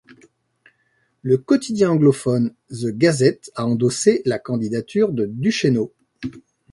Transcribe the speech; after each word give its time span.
Le 1.21 1.37
quotidien 1.37 1.91
anglophone 1.91 2.55
The 2.71 2.87
Gazette 2.89 3.51
a 3.55 3.67
endossé 3.67 4.23
la 4.25 4.39
candidature 4.39 5.11
de 5.11 5.27
Duchesneau. 5.27 5.93